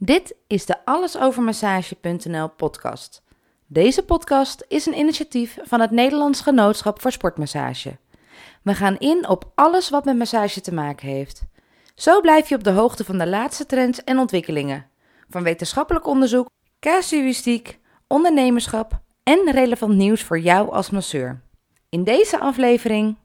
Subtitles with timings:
[0.00, 3.22] Dit is de allesovermassage.nl podcast.
[3.66, 7.96] Deze podcast is een initiatief van het Nederlands Genootschap voor Sportmassage.
[8.62, 11.42] We gaan in op alles wat met massage te maken heeft.
[11.94, 14.86] Zo blijf je op de hoogte van de laatste trends en ontwikkelingen.
[15.28, 16.48] Van wetenschappelijk onderzoek,
[16.80, 21.40] casuïstiek, ondernemerschap en relevant nieuws voor jou als masseur.
[21.88, 23.16] In deze aflevering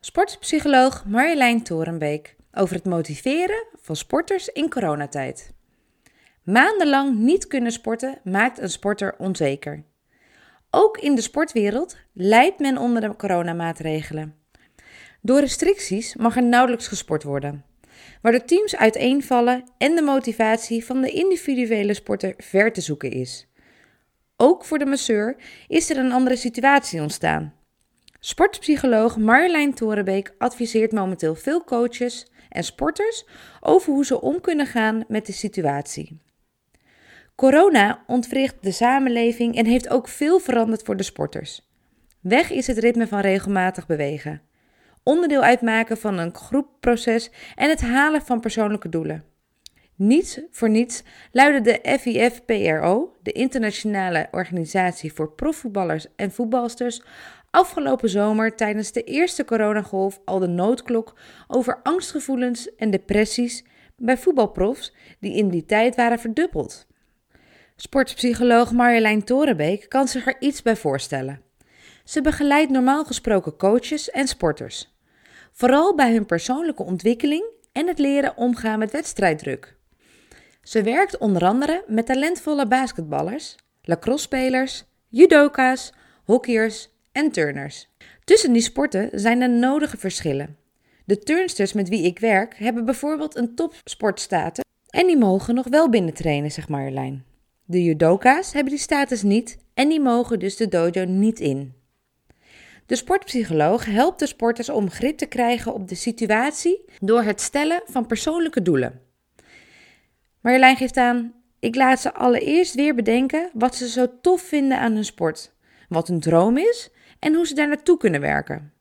[0.00, 5.52] sportpsycholoog Marjolein Torenbeek over het motiveren van sporters in coronatijd.
[6.44, 9.84] Maandenlang niet kunnen sporten maakt een sporter onzeker.
[10.70, 14.34] Ook in de sportwereld lijdt men onder de coronamaatregelen.
[15.20, 17.64] Door restricties mag er nauwelijks gesport worden,
[18.22, 23.48] waardoor teams uiteenvallen en de motivatie van de individuele sporter ver te zoeken is.
[24.36, 25.36] Ook voor de masseur
[25.68, 27.54] is er een andere situatie ontstaan.
[28.20, 33.26] Sportpsycholoog Marjolein Torenbeek adviseert momenteel veel coaches en sporters
[33.60, 36.22] over hoe ze om kunnen gaan met de situatie.
[37.36, 41.68] Corona ontwricht de samenleving en heeft ook veel veranderd voor de sporters.
[42.20, 44.42] Weg is het ritme van regelmatig bewegen,
[45.02, 49.24] onderdeel uitmaken van een groepproces en het halen van persoonlijke doelen.
[49.96, 57.02] Niets voor niets luidde de FIF-PRO, de Internationale Organisatie voor Profvoetballers en Voetbalsters,
[57.50, 61.18] afgelopen zomer tijdens de eerste coronagolf al de noodklok
[61.48, 63.64] over angstgevoelens en depressies
[63.96, 66.86] bij voetbalprofs die in die tijd waren verdubbeld.
[67.84, 71.40] Sportpsycholoog Marjolein Torenbeek kan zich er iets bij voorstellen.
[72.04, 74.94] Ze begeleidt normaal gesproken coaches en sporters.
[75.52, 79.76] Vooral bij hun persoonlijke ontwikkeling en het leren omgaan met wedstrijddruk.
[80.62, 85.92] Ze werkt onder andere met talentvolle basketballers, lacrosse-spelers, judoka's,
[86.24, 87.88] hockeyers en turners.
[88.24, 90.56] Tussen die sporten zijn er nodige verschillen.
[91.04, 95.88] De turnsters met wie ik werk hebben bijvoorbeeld een topsportstatus en die mogen nog wel
[95.88, 97.33] binnentrainen, zegt Marjolein.
[97.66, 101.74] De judoka's hebben die status niet en die mogen dus de dojo niet in.
[102.86, 107.82] De sportpsycholoog helpt de sporters om grip te krijgen op de situatie door het stellen
[107.84, 109.00] van persoonlijke doelen.
[110.40, 114.92] Marjolein geeft aan: ik laat ze allereerst weer bedenken wat ze zo tof vinden aan
[114.92, 115.54] hun sport,
[115.88, 118.72] wat hun droom is en hoe ze daar naartoe kunnen werken.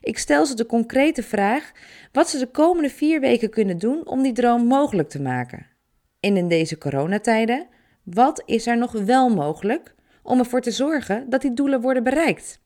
[0.00, 1.72] Ik stel ze de concrete vraag
[2.12, 5.66] wat ze de komende vier weken kunnen doen om die droom mogelijk te maken.
[6.20, 7.66] En in deze coronatijden
[8.02, 12.60] wat is er nog wel mogelijk om ervoor te zorgen dat die doelen worden bereikt?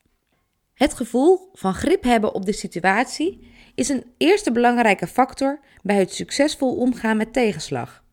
[0.73, 6.13] Het gevoel van grip hebben op de situatie is een eerste belangrijke factor bij het
[6.13, 8.03] succesvol omgaan met tegenslag.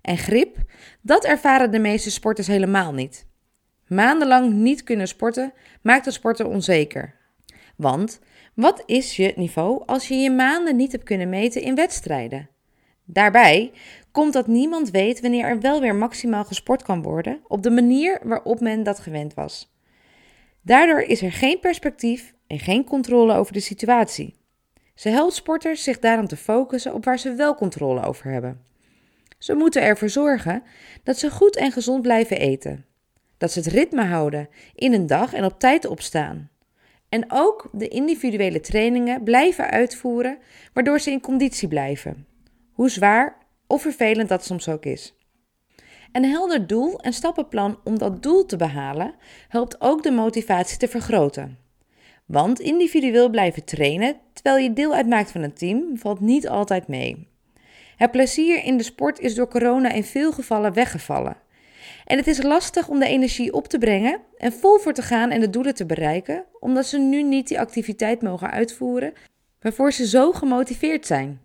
[0.00, 0.56] En grip,
[1.00, 3.26] dat ervaren de meeste sporters helemaal niet.
[3.86, 7.14] Maandenlang niet kunnen sporten maakt een sporter onzeker.
[7.76, 8.20] Want
[8.54, 12.48] wat is je niveau als je je maanden niet hebt kunnen meten in wedstrijden?
[13.04, 13.72] Daarbij
[14.10, 18.20] komt dat niemand weet wanneer er wel weer maximaal gesport kan worden op de manier
[18.22, 19.72] waarop men dat gewend was.
[20.62, 24.34] Daardoor is er geen perspectief en geen controle over de situatie.
[24.94, 28.60] Ze helpt sporters zich daarom te focussen op waar ze wel controle over hebben.
[29.38, 30.62] Ze moeten ervoor zorgen
[31.02, 32.84] dat ze goed en gezond blijven eten,
[33.38, 36.50] dat ze het ritme houden in een dag en op tijd opstaan.
[37.08, 40.38] En ook de individuele trainingen blijven uitvoeren,
[40.72, 42.26] waardoor ze in conditie blijven.
[42.74, 43.36] Hoe zwaar
[43.66, 45.14] of vervelend dat soms ook is.
[46.12, 49.14] Een helder doel en stappenplan om dat doel te behalen
[49.48, 51.58] helpt ook de motivatie te vergroten.
[52.26, 57.28] Want individueel blijven trainen terwijl je deel uitmaakt van een team valt niet altijd mee.
[57.96, 61.36] Het plezier in de sport is door corona in veel gevallen weggevallen.
[62.04, 65.30] En het is lastig om de energie op te brengen en vol voor te gaan
[65.30, 69.12] en de doelen te bereiken, omdat ze nu niet die activiteit mogen uitvoeren
[69.60, 71.43] waarvoor ze zo gemotiveerd zijn.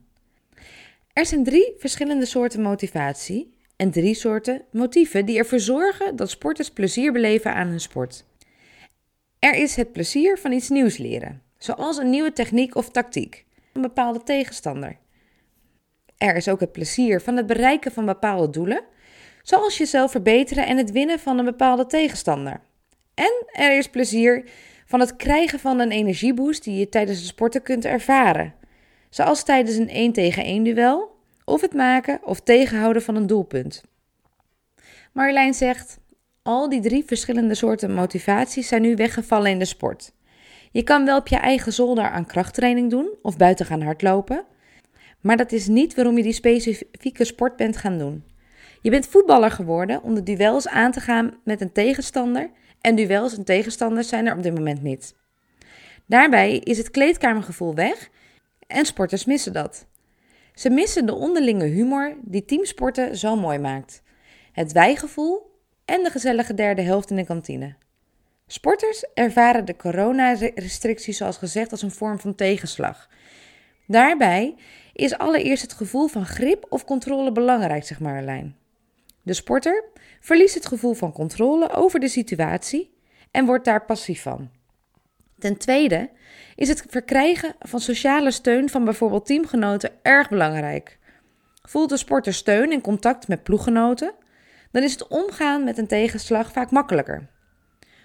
[1.20, 6.70] Er zijn drie verschillende soorten motivatie en drie soorten motieven die ervoor zorgen dat sporters
[6.70, 8.26] plezier beleven aan hun sport.
[9.40, 13.82] Er is het plezier van iets nieuws leren, zoals een nieuwe techniek of tactiek, een
[13.82, 14.98] bepaalde tegenstander.
[16.18, 18.84] Er is ook het plezier van het bereiken van bepaalde doelen,
[19.44, 22.62] zoals jezelf verbeteren en het winnen van een bepaalde tegenstander.
[23.14, 24.50] En er is plezier
[24.86, 28.54] van het krijgen van een energieboost die je tijdens het sporten kunt ervaren,
[29.10, 33.84] zoals tijdens een 1 tegen 1 duel of het maken of tegenhouden van een doelpunt.
[35.14, 36.00] Marjolein zegt:
[36.42, 40.12] Al die drie verschillende soorten motivaties zijn nu weggevallen in de sport.
[40.72, 44.46] Je kan wel op je eigen zolder aan krachttraining doen of buiten gaan hardlopen,
[45.22, 48.24] maar dat is niet waarom je die specifieke sport bent gaan doen.
[48.82, 52.52] Je bent voetballer geworden om de duels aan te gaan met een tegenstander
[52.82, 55.16] en duels en tegenstanders zijn er op dit moment niet.
[56.06, 58.10] Daarbij is het kleedkamergevoel weg
[58.70, 59.86] en sporters missen dat.
[60.54, 64.02] Ze missen de onderlinge humor die teamsporten zo mooi maakt.
[64.52, 67.76] Het wijgevoel en de gezellige derde helft in de kantine.
[68.48, 73.10] Sporters ervaren de coronarestricties zoals gezegd als een vorm van tegenslag.
[73.88, 74.56] Daarbij
[74.94, 78.56] is allereerst het gevoel van grip of controle belangrijk, zeg Marjolein.
[79.24, 79.84] De sporter
[80.20, 82.94] verliest het gevoel van controle over de situatie
[83.32, 84.50] en wordt daar passief van.
[85.40, 86.10] Ten tweede
[86.56, 90.98] is het verkrijgen van sociale steun van bijvoorbeeld teamgenoten erg belangrijk.
[91.62, 94.14] Voelt de sporter steun en contact met ploeggenoten,
[94.72, 97.30] dan is het omgaan met een tegenslag vaak makkelijker.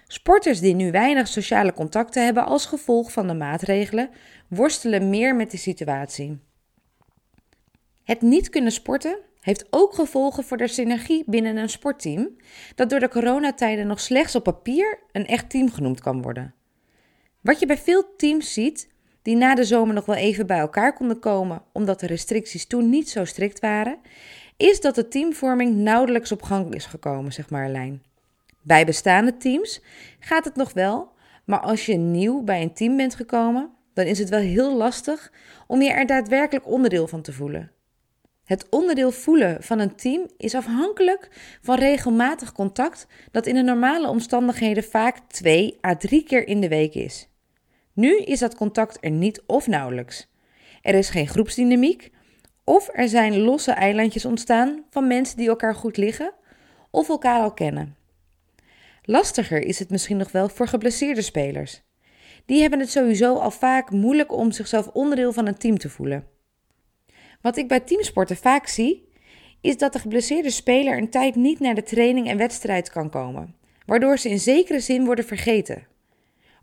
[0.07, 4.09] Sporters die nu weinig sociale contacten hebben als gevolg van de maatregelen,
[4.47, 6.39] worstelen meer met de situatie.
[8.03, 12.35] Het niet kunnen sporten heeft ook gevolgen voor de synergie binnen een sportteam,
[12.75, 16.53] dat door de coronatijden nog slechts op papier een echt team genoemd kan worden.
[17.45, 18.89] Wat je bij veel teams ziet,
[19.21, 22.89] die na de zomer nog wel even bij elkaar konden komen omdat de restricties toen
[22.89, 23.97] niet zo strikt waren,
[24.57, 28.03] is dat de teamvorming nauwelijks op gang is gekomen, zeg maar Lijn.
[28.61, 29.81] Bij bestaande teams
[30.19, 31.11] gaat het nog wel,
[31.43, 35.31] maar als je nieuw bij een team bent gekomen, dan is het wel heel lastig
[35.67, 37.71] om je er daadwerkelijk onderdeel van te voelen.
[38.43, 41.29] Het onderdeel voelen van een team is afhankelijk
[41.61, 46.67] van regelmatig contact dat in de normale omstandigheden vaak twee à drie keer in de
[46.67, 47.27] week is.
[47.95, 50.27] Nu is dat contact er niet of nauwelijks.
[50.81, 52.11] Er is geen groepsdynamiek,
[52.63, 56.33] of er zijn losse eilandjes ontstaan van mensen die elkaar goed liggen
[56.91, 57.95] of elkaar al kennen.
[59.01, 61.81] Lastiger is het misschien nog wel voor geblesseerde spelers.
[62.45, 66.27] Die hebben het sowieso al vaak moeilijk om zichzelf onderdeel van een team te voelen.
[67.41, 69.09] Wat ik bij teamsporten vaak zie,
[69.61, 73.55] is dat de geblesseerde speler een tijd niet naar de training en wedstrijd kan komen,
[73.85, 75.87] waardoor ze in zekere zin worden vergeten.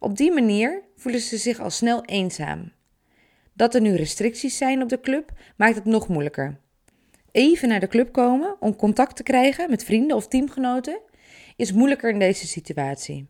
[0.02, 2.72] Op die manier voelen ze zich al snel eenzaam.
[3.52, 6.60] Dat er nu restricties zijn op de club maakt het nog moeilijker.
[7.32, 11.00] Even naar de club komen om contact te krijgen met vrienden of teamgenoten
[11.56, 13.28] is moeilijker in deze situatie.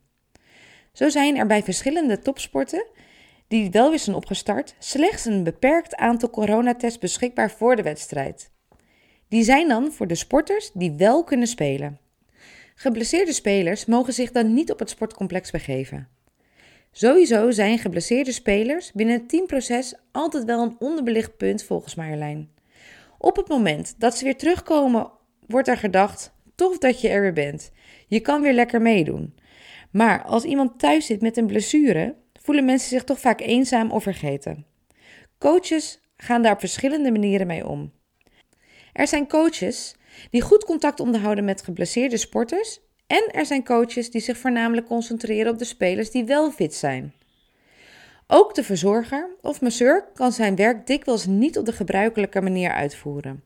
[0.93, 2.87] Zo zijn er bij verschillende topsporten
[3.49, 8.51] die wel weer zijn opgestart, slechts een beperkt aantal coronatests beschikbaar voor de wedstrijd.
[9.29, 11.99] Die zijn dan voor de sporters die wel kunnen spelen.
[12.75, 16.21] Geblesseerde spelers mogen zich dan niet op het sportcomplex begeven.
[16.95, 22.51] Sowieso zijn geblesseerde spelers binnen het teamproces altijd wel een onderbelicht punt volgens Marjolein.
[23.19, 25.11] Op het moment dat ze weer terugkomen,
[25.47, 27.71] wordt er gedacht: tof dat je er weer bent.
[28.07, 29.35] Je kan weer lekker meedoen.
[29.91, 34.03] Maar als iemand thuis zit met een blessure, voelen mensen zich toch vaak eenzaam of
[34.03, 34.67] vergeten.
[35.39, 37.93] Coaches gaan daar op verschillende manieren mee om.
[38.93, 39.95] Er zijn coaches
[40.31, 42.81] die goed contact onderhouden met geblesseerde sporters
[43.13, 47.13] en er zijn coaches die zich voornamelijk concentreren op de spelers die wel fit zijn.
[48.27, 53.43] Ook de verzorger of masseur kan zijn werk dikwijls niet op de gebruikelijke manier uitvoeren.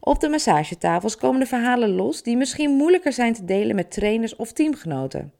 [0.00, 4.36] Op de massagetafels komen de verhalen los die misschien moeilijker zijn te delen met trainers
[4.36, 5.32] of teamgenoten.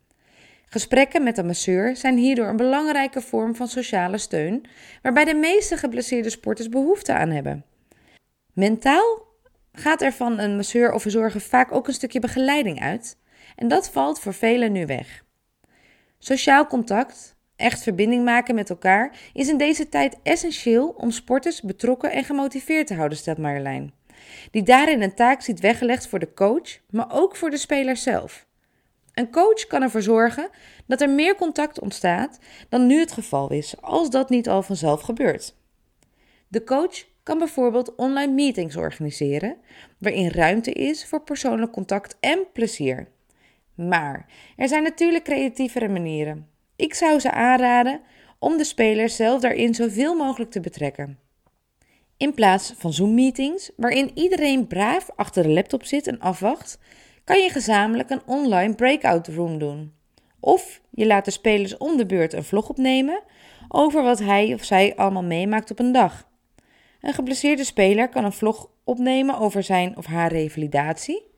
[0.66, 4.64] Gesprekken met een masseur zijn hierdoor een belangrijke vorm van sociale steun,
[5.02, 7.64] waarbij de meeste geblesseerde sporters behoefte aan hebben.
[8.52, 9.22] Mentaal
[9.72, 13.18] gaat er van een masseur of verzorger vaak ook een stukje begeleiding uit,
[13.56, 15.24] en dat valt voor velen nu weg.
[16.18, 22.12] Sociaal contact, echt verbinding maken met elkaar, is in deze tijd essentieel om sporters betrokken
[22.12, 23.92] en gemotiveerd te houden, stelt Marjolein.
[24.50, 28.46] Die daarin een taak ziet weggelegd voor de coach, maar ook voor de speler zelf.
[29.14, 30.48] Een coach kan ervoor zorgen
[30.86, 35.00] dat er meer contact ontstaat dan nu het geval is, als dat niet al vanzelf
[35.00, 35.54] gebeurt.
[36.48, 39.56] De coach kan bijvoorbeeld online meetings organiseren,
[39.98, 43.08] waarin ruimte is voor persoonlijk contact en plezier.
[43.88, 46.48] Maar er zijn natuurlijk creatievere manieren.
[46.76, 48.00] Ik zou ze aanraden
[48.38, 51.18] om de spelers zelf daarin zoveel mogelijk te betrekken.
[52.16, 56.78] In plaats van Zoom-meetings, waarin iedereen braaf achter de laptop zit en afwacht,
[57.24, 59.94] kan je gezamenlijk een online breakout room doen.
[60.40, 63.22] Of je laat de spelers om de beurt een vlog opnemen
[63.68, 66.28] over wat hij of zij allemaal meemaakt op een dag.
[67.00, 71.29] Een geblesseerde speler kan een vlog opnemen over zijn of haar revalidatie,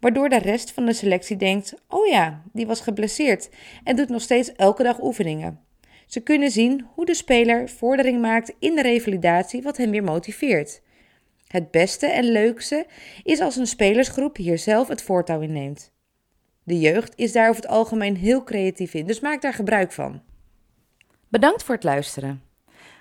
[0.00, 3.50] waardoor de rest van de selectie denkt: oh ja, die was geblesseerd
[3.84, 5.60] en doet nog steeds elke dag oefeningen.
[6.06, 10.82] Ze kunnen zien hoe de speler vordering maakt in de revalidatie, wat hen weer motiveert.
[11.46, 12.86] Het beste en leukste
[13.22, 15.92] is als een spelersgroep hier zelf het voortouw in neemt.
[16.64, 20.22] De jeugd is daar over het algemeen heel creatief in, dus maak daar gebruik van.
[21.28, 22.42] Bedankt voor het luisteren.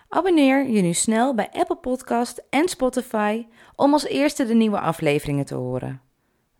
[0.10, 5.46] Abonneer je nu snel bij Apple Podcast en Spotify om als eerste de nieuwe afleveringen
[5.46, 6.09] te horen.